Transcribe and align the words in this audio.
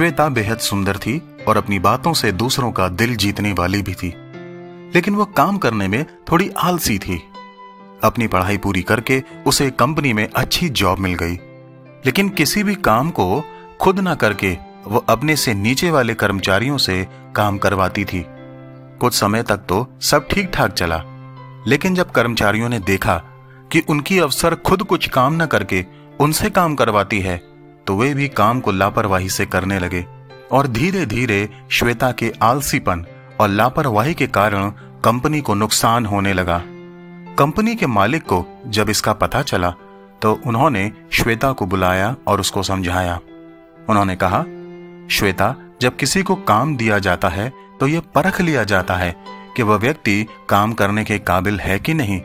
श्वेता 0.00 0.28
बेहद 0.28 0.58
सुंदर 0.58 0.96
थी 0.96 1.22
और 1.48 1.56
अपनी 1.56 1.78
बातों 1.78 2.12
से 2.12 2.32
दूसरों 2.32 2.72
का 2.72 2.88
दिल 2.88 3.16
जीतने 3.16 3.52
वाली 3.52 3.82
भी 3.82 3.94
थी। 3.94 4.14
लेकिन 4.94 5.14
वो 5.14 5.24
काम 5.24 5.58
करने 5.58 5.88
में 5.88 6.04
थोड़ी 6.04 6.50
आलसी 6.58 6.98
थी। 6.98 7.22
अपनी 8.04 8.26
पढ़ाई 8.26 8.56
पूरी 8.56 8.82
करके 8.82 9.22
उसे 9.46 9.70
कंपनी 9.70 10.12
में 10.12 10.28
अच्छी 10.36 10.68
जॉब 10.68 10.98
मिल 10.98 11.14
गई। 11.14 11.34
लेकिन 12.06 12.28
किसी 12.28 12.64
भी 12.64 12.74
काम 12.74 13.10
को 13.10 13.44
खुद 13.80 14.00
ना 14.00 14.14
करके 14.14 14.58
वो 14.86 15.04
अपने 15.08 15.36
से 15.36 15.54
नीचे 15.54 15.90
वाले 15.90 16.14
कर्मचारियों 16.14 16.78
से 16.78 17.06
काम 17.36 17.58
करवाती 17.58 18.04
थी। 18.04 18.26
कुछ 19.00 19.14
समय 19.14 19.42
तक 19.42 19.56
तो 19.56 19.98
सब 20.00 20.28
ठीक 20.28 20.50
ठाक 20.54 20.72
चला। 20.72 21.02
लेकिन 21.66 21.94
जब 21.94 22.10
कर्मचारियों 22.10 22.68
ने 22.68 22.78
देखा 22.78 23.22
कि 23.72 23.80
उनकी 23.88 24.18
अफसर 24.18 24.54
खुद 24.54 24.82
कुछ 24.82 25.08
काम 25.08 25.42
न 25.42 25.46
करके 25.46 25.86
उनसे 26.20 26.50
काम 26.50 26.74
करवाती 26.74 27.20
है 27.20 27.49
तो 27.90 27.94
वे 27.96 28.12
भी 28.14 28.26
काम 28.28 28.58
को 28.60 28.72
लापरवाही 28.72 29.28
से 29.28 29.44
करने 29.46 29.78
लगे 29.78 30.04
और 30.52 30.66
धीरे 30.66 31.04
धीरे 31.06 31.48
श्वेता 31.70 32.10
के 32.12 32.30
आलसीपन 32.42 33.04
और 33.40 33.48
लापरवाही 33.48 34.12
के 34.14 34.26
कारण 34.26 34.68
कंपनी 35.04 35.40
को 35.40 35.54
नुकसान 35.54 36.04
होने 36.06 36.32
लगा। 36.32 36.60
कंपनी 37.38 37.74
के 37.74 37.86
मालिक 37.86 38.22
को 38.22 38.44
जब 38.66 38.90
इसका 38.90 39.12
पता 39.12 39.40
चला 39.42 39.70
तो 40.22 40.32
उन्होंने 40.46 40.90
श्वेता 41.12 41.50
को 41.52 41.66
बुलाया 41.66 42.14
और 42.26 42.40
उसको 42.40 42.62
समझाया। 42.62 43.18
उन्होंने 43.88 44.16
कहा, 44.16 44.40
श्वेता, 45.10 45.54
जब 45.82 45.96
किसी 45.96 46.22
को 46.22 46.34
काम 46.34 46.76
दिया 46.76 46.98
जाता 46.98 47.28
है 47.28 47.52
तो 47.80 47.86
यह 47.86 48.02
परख 48.14 48.40
लिया 48.40 48.64
जाता 48.64 48.96
है 48.96 49.14
कि 49.56 49.62
वह 49.62 49.76
व्यक्ति 49.76 50.26
काम 50.48 50.72
करने 50.72 51.04
के 51.04 51.18
काबिल 51.18 51.58
है 51.60 51.78
कि 51.78 51.94
नहीं। 51.94 52.20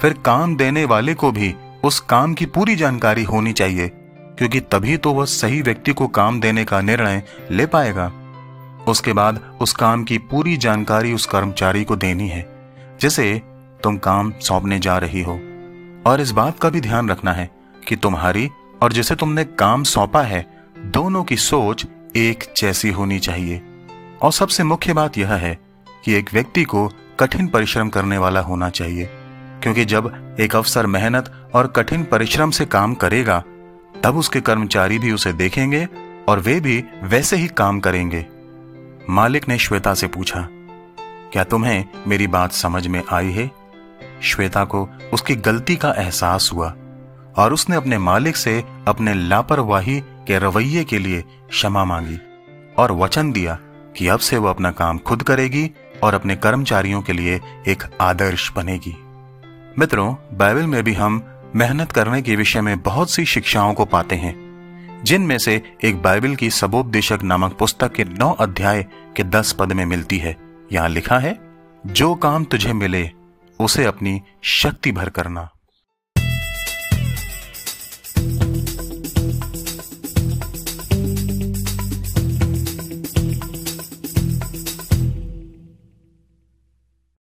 फिर 0.00 0.18
काम 0.24 0.56
देने 0.56 0.84
वाले 0.84 1.14
को 1.14 1.32
भी 1.32 1.54
उस 1.84 2.00
काम 2.00 2.34
की 2.34 2.46
पूरी 2.46 2.76
जानकारी 2.76 3.22
होनी 3.22 3.52
चाहिए। 3.52 3.90
क्योंकि 4.40 4.60
तभी 4.72 4.96
तो 4.96 5.12
वह 5.12 5.24
सही 5.24 5.60
व्यक्ति 5.62 5.92
को 5.92 6.06
काम 6.08 6.40
देने 6.40 6.64
का 6.64 6.80
निर्णय 6.80 7.22
ले 7.50 7.66
पाएगा। 7.66 8.06
उसके 8.88 9.12
बाद 9.12 9.40
उस 9.60 9.72
काम 9.72 10.04
की 10.04 10.18
पूरी 10.20 10.56
जानकारी 10.56 11.12
उस 11.12 11.26
कर्मचारी 11.26 11.84
को 11.84 11.96
देनी 11.96 12.28
है, 12.28 12.46
जैसे 13.00 13.42
तुम 13.82 13.96
काम 13.98 14.32
सौंपने 14.40 14.78
जा 14.78 14.96
रही 14.98 15.22
हो। 15.22 15.32
और 16.06 16.20
इस 16.20 16.30
बात 16.30 16.58
का 16.58 16.70
भी 16.70 16.80
ध्यान 16.80 17.10
रखना 17.10 17.32
है 17.32 17.48
कि 17.88 17.96
तुम्हारी 17.96 18.48
और 18.82 18.92
जिसे 18.92 19.14
तुमने 19.14 19.44
काम 19.44 19.82
सौंपा 19.84 20.22
है, 20.22 20.44
दोनों 20.78 21.24
की 21.24 21.36
सोच 21.36 21.86
एक 22.16 22.52
जैसी 22.56 22.90
होनी 22.90 23.18
चाहिए। 23.18 23.60
और 24.22 24.32
सबसे 24.32 24.62
मुख्य 24.64 24.92
बात 24.92 25.18
यह 25.18 25.34
है 25.34 25.56
कि 26.04 26.14
एक 26.14 26.32
व्यक्ति 26.34 26.64
को 26.64 26.88
कठिन 27.20 27.46
परिश्रम 27.48 27.88
करने 27.88 28.18
वाला 28.18 28.40
होना 28.40 28.70
चाहिए, 28.70 29.08
क्योंकि 29.62 29.84
जब 29.84 30.36
एक 30.40 30.56
अफसर 30.56 30.86
मेहनत 30.88 31.32
और 31.54 31.66
कठिन 31.66 32.04
परिश्रम 32.04 32.50
से 32.50 32.66
काम 32.66 32.94
करेगा 32.96 33.42
तब 34.04 34.16
उसके 34.16 34.40
कर्मचारी 34.40 34.98
भी 34.98 35.12
उसे 35.12 35.32
देखेंगे 35.32 35.88
और 36.28 36.40
वे 36.40 36.60
भी 36.60 36.84
वैसे 37.02 37.36
ही 37.36 37.48
काम 37.48 37.80
करेंगे। 37.80 38.26
मालिक 39.10 39.48
ने 39.48 39.58
श्वेता 39.58 39.94
से 39.94 40.06
पूछा, 40.06 40.48
क्या 41.32 41.44
तुम्हें 41.44 41.84
मेरी 42.06 42.26
बात 42.26 42.52
समझ 42.52 42.86
में 42.86 43.02
आई 43.12 43.30
है? 43.30 43.50
श्वेता 44.22 44.64
को 44.64 44.88
उसकी 45.12 45.34
गलती 45.36 45.76
का 45.76 45.92
एहसास 45.92 46.50
हुआ 46.52 46.74
और 47.36 47.52
उसने 47.52 47.76
अपने 47.76 47.98
मालिक 47.98 48.36
से 48.36 48.64
अपने 48.88 49.14
लापरवाही 49.14 50.00
के 50.00 50.38
रवैये 50.38 50.84
के 50.84 50.98
लिए 50.98 51.24
क्षमा 51.50 51.84
मांगी 51.84 52.18
और 52.78 52.92
वचन 52.92 53.32
दिया 53.32 53.58
कि 53.96 54.08
अब 54.08 54.18
से 54.18 54.36
वो 54.36 54.48
अपना 54.48 54.70
काम 54.70 54.98
खुद 54.98 55.22
करेगी 55.22 55.70
और 56.02 56.14
अपने 56.14 56.36
कर्मचारियों 56.36 57.02
के 57.02 57.12
लिए 57.12 57.40
एक 57.68 57.84
आदर्श 58.00 58.52
बनेगी। 58.52 58.96
मित्रों, 59.78 60.14
बाइबल 60.32 60.66
में 60.66 60.82
भी 60.84 60.92
हम 60.92 61.29
मेहनत 61.56 61.92
करने 61.92 62.22
के 62.22 62.36
विषय 62.36 62.60
में 62.60 62.80
बहुत 62.80 63.10
सी 63.10 63.24
शिक्षाओं 63.24 63.74
को 63.74 63.84
पाते 63.84 64.16
हैं, 64.16 64.34
जिनमें 65.04 65.38
से 65.38 65.62
एक 65.84 66.02
बाइबल 66.02 66.34
की 66.34 66.50
सबोपदेशक 66.50 67.22
नामक 67.22 67.56
पुस्तक 67.58 67.92
के 67.92 68.04
नौ 68.04 68.32
अध्याय 68.32 68.82
के 69.16 69.24
दस 69.24 69.52
पद 69.52 69.72
में 69.72 69.84
मिलती 69.84 70.18
है। 70.18 70.36
यहाँ 70.72 70.88
लिखा 70.88 71.18
है, 71.18 71.38
जो 71.86 72.14
काम 72.14 72.44
तुझे 72.44 72.72
मिले, 72.72 73.10
उसे 73.60 73.84
अपनी 73.84 74.20
शक्ति 74.42 74.92
भर 74.92 75.08
करना। 75.08 75.48